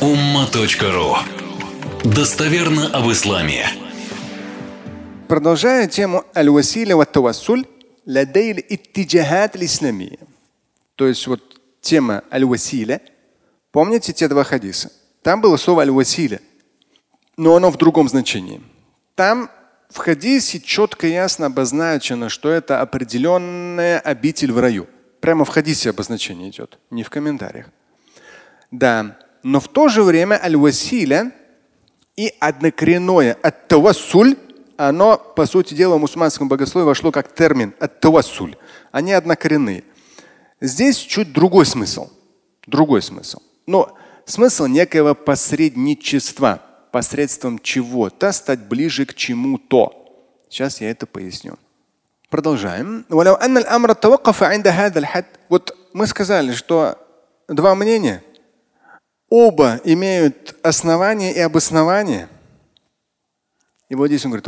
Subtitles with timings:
[0.00, 1.16] umma.ru
[2.04, 3.66] Достоверно об исламе.
[5.26, 7.64] Продолжая тему аль-василя ва тавассуль
[8.04, 10.18] ладейль иттиджахат исламия.
[10.96, 11.40] То есть вот
[11.80, 13.00] тема аль-василя.
[13.72, 14.92] Помните те два хадиса?
[15.22, 16.40] Там было слово аль-василя,
[17.38, 18.60] но оно в другом значении.
[19.14, 19.48] Там
[19.88, 24.88] в хадисе четко и ясно обозначено, что это определенная обитель в раю.
[25.20, 27.70] Прямо в хадисе обозначение идет, не в комментариях.
[28.70, 31.32] Да, но в то же время аль-василя
[32.16, 34.36] и однокоренное от-тавассуль,
[34.76, 38.56] оно, по сути дела, в мусульманском богословии вошло как термин от-тавассуль.
[38.90, 39.84] Они однокоренные.
[40.60, 42.10] Здесь чуть другой смысл.
[42.66, 43.40] Другой смысл.
[43.66, 46.60] Но смысл некоего посредничества,
[46.92, 49.92] посредством чего-то стать ближе к чему-то.
[50.48, 51.58] Сейчас я это поясню.
[52.30, 53.04] Продолжаем.
[55.48, 56.98] Вот мы сказали, что
[57.48, 58.22] два мнения
[59.28, 62.28] оба имеют основание и обоснование.
[63.88, 64.46] И вот здесь он говорит,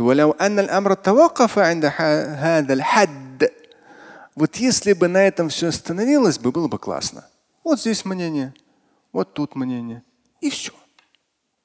[4.35, 7.25] вот если бы на этом все остановилось бы, было бы классно.
[7.63, 8.53] Вот здесь мнение,
[9.11, 10.03] вот тут мнение.
[10.41, 10.73] И все.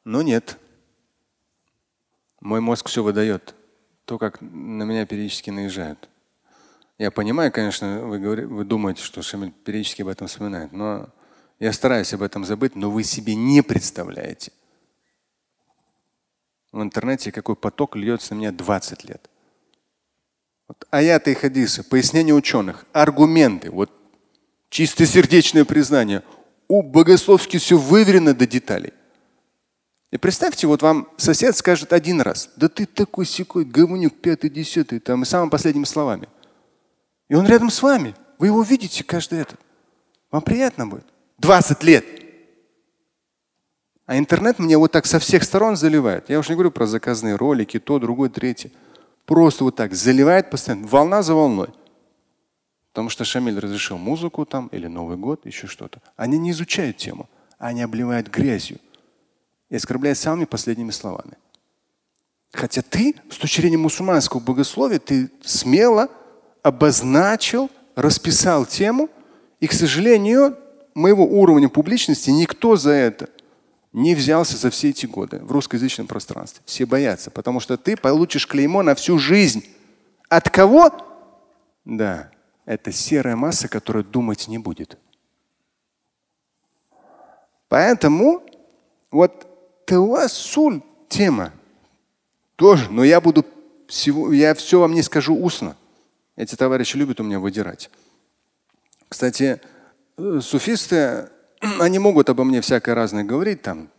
[0.05, 0.59] Но нет.
[2.41, 3.55] Мой мозг все выдает.
[4.05, 6.09] То, как на меня периодически наезжают.
[6.99, 11.09] Я понимаю, конечно, вы, говорите, вы думаете, что Шамиль периодически об этом вспоминает, но
[11.61, 14.53] я стараюсь об этом забыть, но вы себе не представляете.
[16.73, 19.31] В интернете какой поток льется на меня 20 лет.
[20.67, 23.93] Вот аяты и хадисы, пояснения ученых, аргументы, вот
[24.71, 26.23] чистосердечное признание.
[26.67, 28.93] У богословски все выверено до деталей.
[30.11, 35.01] И представьте, вот вам сосед скажет один раз, да ты такой секой, говнюк, пятый, десятый,
[35.01, 36.29] там и самыми последними словами.
[37.29, 38.15] И он рядом с вами.
[38.39, 39.61] Вы его видите каждый этот.
[40.31, 41.07] Вам приятно будет.
[41.39, 42.05] 20 лет.
[44.07, 46.29] А интернет мне вот так со всех сторон заливает.
[46.29, 48.71] Я уж не говорю про заказные ролики, то, другое, третье.
[49.25, 51.69] Просто вот так заливает постоянно, волна за волной.
[52.93, 56.01] Потому что Шамиль разрешил музыку там или Новый год, еще что-то.
[56.17, 57.29] Они не изучают тему,
[57.59, 58.79] они обливают грязью
[59.71, 61.33] и оскорбляют самыми последними словами.
[62.53, 66.09] Хотя ты, с точки зрения мусульманского богословия, ты смело
[66.63, 69.09] обозначил, расписал тему,
[69.59, 70.57] и, к сожалению,
[70.95, 73.29] моего уровня публичности никто за это
[73.93, 76.63] не взялся за все эти годы в русскоязычном пространстве.
[76.67, 79.65] Все боятся, потому что ты получишь клеймо на всю жизнь.
[80.29, 80.91] От кого?
[81.85, 82.31] Да,
[82.65, 84.99] это серая масса, которая думать не будет.
[87.69, 88.43] Поэтому
[89.11, 89.47] вот
[89.87, 91.53] тавассуль тема
[92.57, 93.45] тоже, но я буду
[93.87, 95.77] всего, я все вам не скажу устно.
[96.37, 97.91] Эти товарищи любят у меня выдирать.
[99.09, 99.61] Кстати,
[100.17, 101.31] суфисты,
[101.81, 103.91] они могут обо мне всякое разное говорить там,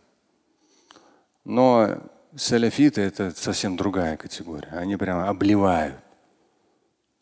[1.44, 1.98] но
[2.34, 4.70] саляфиты это совсем другая категория.
[4.72, 5.96] Они прямо обливают,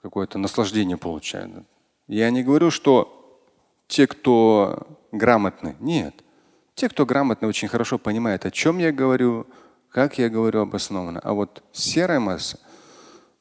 [0.03, 1.67] какое-то наслаждение получают.
[2.07, 3.43] Я не говорю, что
[3.87, 6.15] те, кто грамотны, нет.
[6.75, 9.47] Те, кто грамотны, очень хорошо понимают, о чем я говорю,
[9.91, 11.21] как я говорю обоснованно.
[11.21, 12.59] А вот серая масса,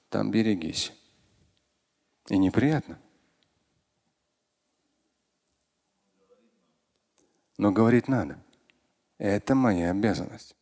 [0.09, 0.93] там берегись.
[2.29, 2.99] И неприятно.
[7.63, 8.37] Но говорить надо.
[9.17, 10.53] Это моя обязанность.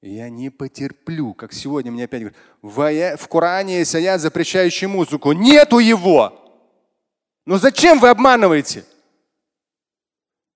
[0.00, 2.32] Я не потерплю, как сегодня мне опять
[2.62, 5.32] говорят, в Коране есть аят, запрещающий музыку.
[5.32, 6.32] Нету его.
[7.44, 8.84] Но зачем вы обманываете?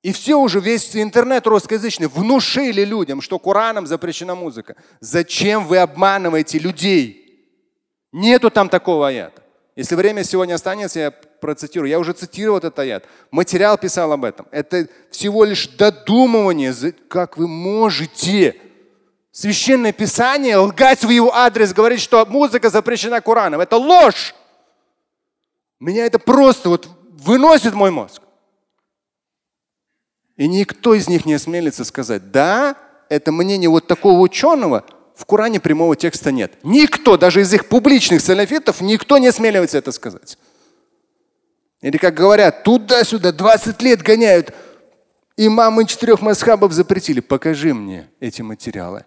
[0.02, 4.76] И все уже, весь интернет русскоязычный внушили людям, что Кораном запрещена музыка.
[5.00, 7.50] Зачем вы обманываете людей?
[8.12, 9.42] Нету там такого аята.
[9.74, 11.90] Если время сегодня останется, я процитирую.
[11.90, 13.04] Я уже цитировал этот аят.
[13.30, 14.46] Материал писал об этом.
[14.50, 16.72] Это всего лишь додумывание.
[17.08, 18.56] Как вы можете
[19.32, 23.60] Священное Писание лгать в его адрес, говорить, что музыка запрещена Кораном.
[23.60, 24.34] Это ложь.
[25.80, 28.22] Меня это просто вот выносит мой мозг.
[30.36, 32.76] И никто из них не осмелится сказать, да,
[33.08, 34.84] это мнение вот такого ученого,
[35.14, 36.52] в Коране прямого текста нет.
[36.62, 40.38] Никто, даже из их публичных салафитов, никто не осмеливается это сказать.
[41.82, 44.54] Или как говорят, туда-сюда 20 лет гоняют.
[45.36, 47.20] Имамы четырех масхабов запретили.
[47.20, 49.04] Покажи мне эти материалы.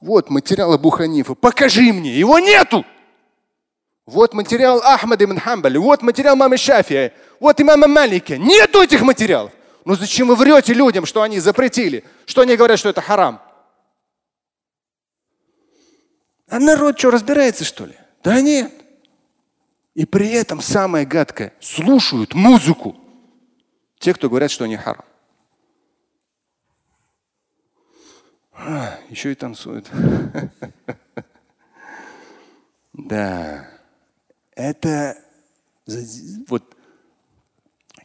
[0.00, 1.34] Вот материал Абу Ханифа.
[1.34, 2.12] Покажи мне.
[2.12, 2.84] Его нету.
[4.04, 5.78] Вот материал Ахмада ибн Хамбали.
[5.78, 7.12] Вот материал мамы Шафия.
[7.38, 8.36] Вот имама Малика.
[8.36, 9.52] Нету этих материалов.
[9.84, 12.04] Ну зачем вы врете людям, что они запретили?
[12.26, 13.40] Что они говорят, что это харам?
[16.48, 17.94] А народ что, разбирается, что ли?
[18.24, 18.72] Да нет.
[19.93, 22.95] И при этом самое гадкое, слушают музыку.
[23.97, 25.05] Те, кто говорят, что они харам.
[28.53, 29.89] А, еще и танцует.
[32.93, 33.69] Да.
[34.55, 35.17] Это
[36.47, 36.75] вот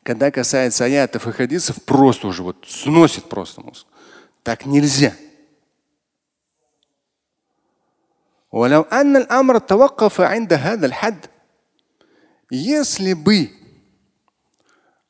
[0.03, 3.87] когда касается аятов и хадисов, просто уже вот сносит просто мозг.
[4.43, 5.15] Так нельзя.
[8.53, 11.27] ولو أن الأمر توقف عند هذا الحد
[12.50, 13.52] если бы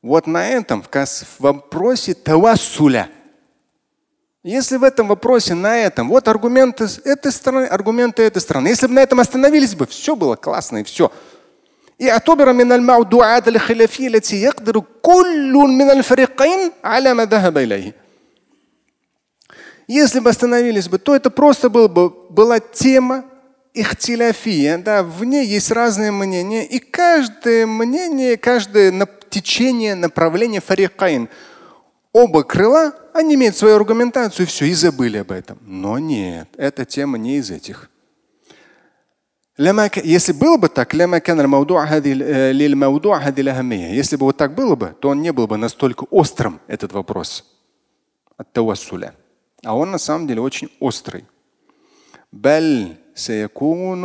[0.01, 0.89] вот на этом, в
[1.39, 3.09] вопросе Тавасуля,
[4.43, 8.93] если в этом вопросе, на этом, вот аргументы этой стороны, аргументы этой стороны, если бы
[8.93, 11.11] на этом остановились бы, все было классно и все.
[11.97, 13.47] И атубера мин аль маудуат
[15.01, 16.03] куллун мин аль
[19.87, 23.25] Если бы остановились бы, то это просто было бы, была тема,
[23.81, 28.91] ихтиляфия, да, в ней есть разные мнения, и каждое мнение, каждое
[29.29, 31.29] течение, направление фарикайн,
[32.13, 35.57] оба крыла, они имеют свою аргументацию, и все, и забыли об этом.
[35.61, 37.89] Но нет, эта тема не из этих.
[39.57, 41.13] Если было бы так, если
[44.17, 47.43] бы вот так было бы, то он не был бы настолько острым, этот вопрос
[48.37, 49.13] от тавассуля.
[49.63, 51.25] А он на самом деле очень острый.
[52.33, 54.02] بل سيكون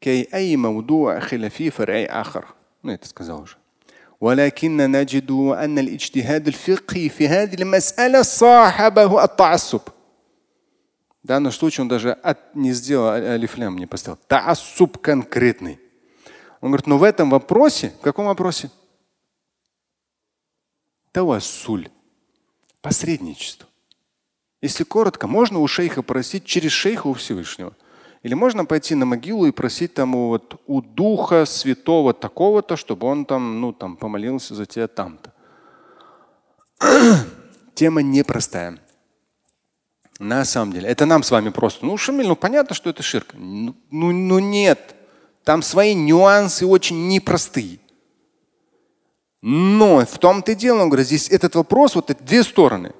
[0.00, 2.44] كي أي موضوع خلافي فرعي آخر.
[2.84, 3.56] Ну, это сказал уже.
[4.20, 9.80] ولكن نجد أن الاجتهاد الفقهي في هذه المسألة صاحبه التعصب.
[11.22, 14.18] В данном случае он даже от, не сделал алифлям, не поставил.
[14.26, 15.78] Таассуб конкретный.
[16.60, 18.70] Он говорит, но в этом вопросе, в каком вопросе?
[21.12, 21.88] Тавассуль.
[22.80, 23.68] Посредничество.
[24.60, 27.74] Если коротко, можно у шейха просить через шейха у Всевышнего.
[28.23, 33.25] или можно пойти на могилу и просить там вот, у духа святого такого-то, чтобы он
[33.25, 35.33] там, ну, там помолился за тебя там-то.
[37.75, 38.79] Тема непростая.
[40.19, 40.89] На самом деле.
[40.89, 41.85] Это нам с вами просто.
[41.85, 43.33] Ну, Шамиль, ну понятно, что это ширк.
[43.33, 44.95] Ну, ну, ну нет.
[45.43, 47.79] Там свои нюансы очень непростые.
[49.41, 52.93] Но в том-то и дело, он говорит, здесь этот вопрос, вот это две стороны.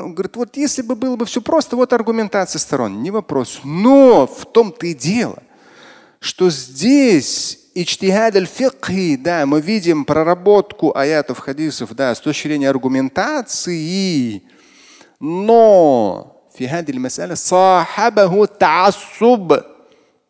[0.00, 3.60] Он говорит, вот если бы было бы все просто, вот аргументация сторон, не вопрос.
[3.62, 5.42] Но в том-то и дело,
[6.18, 14.42] что здесь ичтихад аль-фикхи, да, мы видим проработку аятов, хадисов, да, с точки зрения аргументации,
[15.20, 16.32] но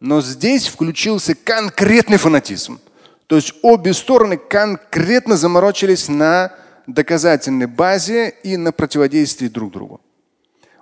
[0.00, 2.80] но здесь включился конкретный фанатизм.
[3.26, 6.52] То есть обе стороны конкретно заморочились на
[6.86, 10.00] доказательной базе и на противодействии друг другу.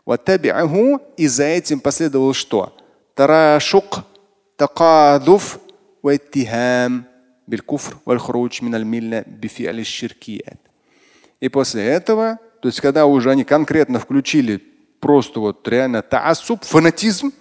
[0.04, 2.76] Вот И за этим последовало что?
[3.14, 4.00] Тарашук,
[4.56, 5.60] такадуф,
[6.02, 7.06] ваттихам,
[7.46, 9.84] билькуфр, вальхруч, миналь милля, бифиали
[11.40, 14.62] И после этого, то есть когда уже они конкретно включили
[15.00, 17.32] просто вот реально таасуб, фанатизм,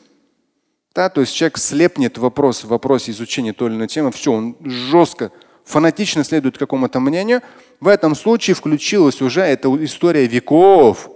[0.93, 4.57] да, то есть человек слепнет вопрос в вопросе изучения той или иной темы, все, он
[4.61, 5.31] жестко,
[5.63, 7.41] фанатично следует какому-то мнению–
[7.79, 11.09] в этом случае включилась уже эта история веков.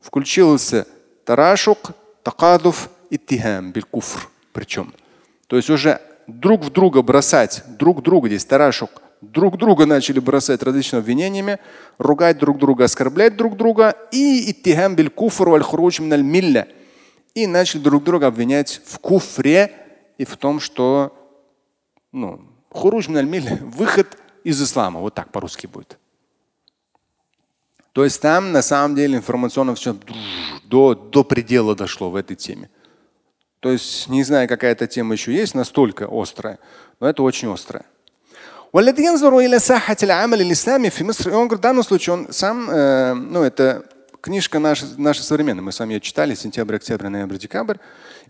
[0.00, 0.86] Включился
[1.24, 1.92] тарашук,
[2.22, 4.28] такадуф, иттихам, билькуфр.
[4.52, 4.94] Причем.
[5.46, 10.62] То есть уже друг в друга бросать, друг друга, здесь тарашук, друг друга начали бросать
[10.62, 11.58] различными обвинениями,
[11.98, 16.68] ругать друг друга, оскорблять друг друга и иттихам биль куфр валь хуруч милля.
[17.34, 19.72] И начали друг друга обвинять в куфре
[20.18, 21.16] и в том, что
[22.12, 24.99] ну, хуруч милля, выход из ислама.
[24.99, 25.97] Вот так по-русски будет.
[27.93, 29.95] То есть там на самом деле информационно все
[30.65, 32.69] до, до предела дошло в этой теме.
[33.59, 36.59] То есть, не знаю, какая эта тема еще есть, настолько острая,
[36.99, 37.85] но это очень острая.
[38.73, 42.69] والذي ينظر إلى ساحة العمل الإسلامي في مصر, он говорит, в данном случае он сам,
[42.69, 43.83] э, ну это
[44.22, 47.76] книжка наша, наша современная, мы с вами ее читали, сентябрь, октябрь, ноябрь, декабрь,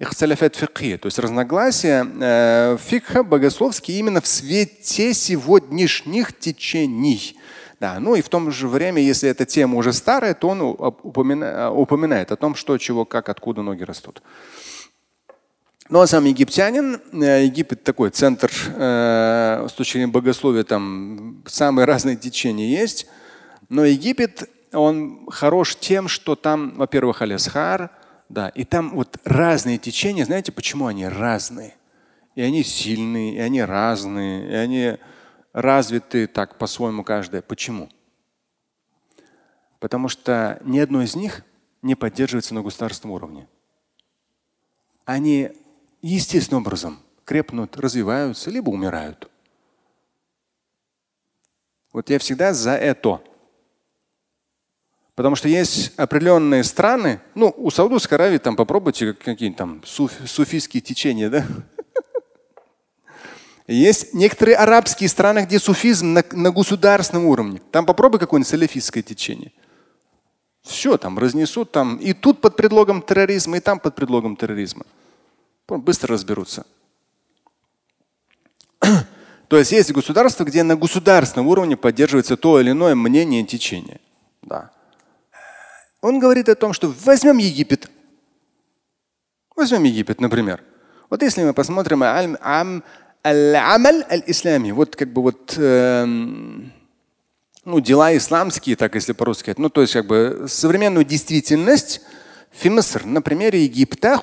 [0.01, 7.37] ихталяфат фикхи, то есть разногласия э, фикха богословские именно в свете сегодняшних течений.
[7.79, 11.73] Да, ну и в том же время, если эта тема уже старая, то он упоминает,
[11.75, 14.23] упоминает о том, что, чего, как, откуда ноги растут.
[15.89, 21.85] Ну а сам египтянин, э, Египет такой центр э, с точки зрения богословия, там самые
[21.85, 23.07] разные течения есть.
[23.69, 27.91] Но Египет, он хорош тем, что там, во-первых, Алисхар,
[28.29, 30.25] да, и там вот разные течения.
[30.25, 31.77] Знаете, почему они разные?
[32.35, 34.99] И они сильные, и они разные, и они
[35.53, 37.43] развиты так по-своему каждая.
[37.43, 37.91] Почему?
[39.81, 41.43] Потому что ни одно из них
[41.83, 43.49] не поддерживается на государственном уровне.
[45.05, 45.51] Они
[46.01, 49.31] естественным образом крепнут, развиваются, либо умирают.
[51.93, 53.23] Вот я всегда за это.
[55.15, 60.81] Потому что есть определенные страны, ну, у Саудовской Аравии там попробуйте какие-нибудь там суф, суфийские
[60.81, 61.45] течения, да?
[63.69, 67.61] Есть некоторые арабские страны, где суфизм на, на государственном уровне.
[67.71, 69.53] Там попробуй какое-нибудь салафистское течение.
[70.63, 74.85] Все там разнесут, там и тут под предлогом терроризма, и там под предлогом терроризма.
[75.69, 76.67] Быстро разберутся.
[79.49, 84.01] То есть есть государства, где на государственном уровне поддерживается то или иное мнение и течение.
[86.03, 87.89] Он говорит о том, что возьмем Египет.
[89.57, 90.63] Возьмем Египет, например.
[91.09, 92.83] Вот если мы посмотрим ам
[93.25, 96.05] аль-амаль аль-ислами, вот как бы вот э,
[97.65, 102.01] ну, дела исламские, так если по-русски ну то есть как бы современную действительность
[102.51, 104.21] в Миср, на примере Египта,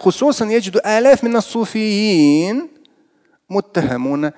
[0.50, 2.70] яджиду аляф мина суфиин
[3.48, 4.34] муттахамуна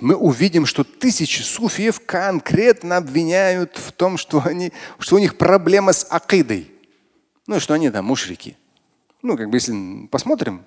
[0.00, 5.92] мы увидим, что тысячи суфиев конкретно обвиняют в том, что, они, что у них проблема
[5.92, 6.70] с акидой.
[7.46, 8.56] Ну, что они там мушрики.
[9.22, 10.64] Ну, как бы если посмотрим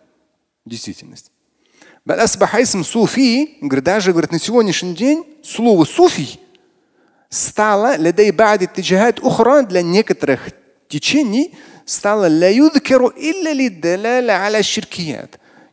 [0.65, 1.31] действительность.
[2.83, 6.39] суфи, говорит, даже говорит, на сегодняшний день слово суфий
[7.29, 7.97] стало
[9.63, 10.50] для некоторых
[10.88, 12.27] течений стало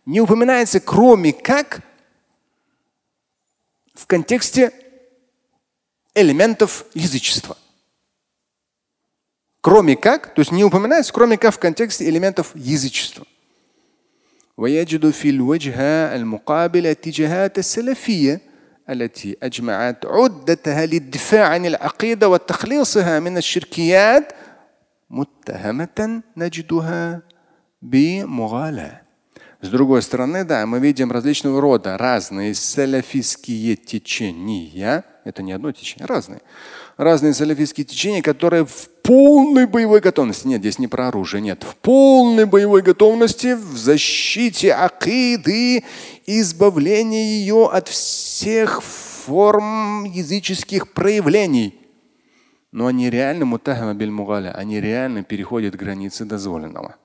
[0.07, 1.81] не упоминается, кроме как
[4.02, 4.72] в контексте
[6.16, 7.58] элементов язычества.
[9.62, 13.26] Кроме как, то есть не упоминается, кроме как в контексте элементов язычества.
[14.58, 18.42] ويجد في الوجهة المقابل اتجاهات السلفية
[18.90, 24.34] التي أجمعت عدتها للدفاع عن العقيدة وتخليصها من الشركيات
[25.10, 27.22] متهمة نجدها
[27.82, 29.01] بمغالاة
[29.63, 35.05] С другой стороны, да, мы видим различного рода разные салафистские течения.
[35.25, 36.41] Это не одно течение, разные.
[36.97, 40.49] Разные салафистские течения, которые в полной боевой готовности.
[40.49, 41.63] Нет, здесь не про оружие, нет.
[41.63, 45.85] В полной боевой готовности в защите акиды,
[46.27, 51.79] избавления ее от всех форм языческих проявлений.
[52.73, 56.97] Но они реально мутахама биль они реально переходят границы дозволенного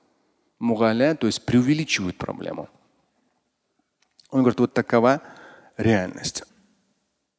[0.59, 2.67] мугаля, то есть преувеличивают проблему.
[4.29, 5.21] Он говорит, вот такова
[5.77, 6.43] реальность.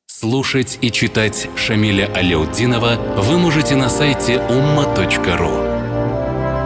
[0.07, 5.79] Слушать и читать Шамиля Аляутдинова вы можете на сайте umma.ru.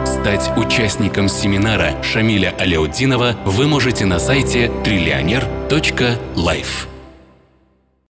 [0.07, 6.92] Стать участником семинара Шамиля Аляутдинова вы можете на сайте триллионер.life.